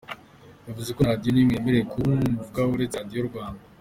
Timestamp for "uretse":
2.73-2.95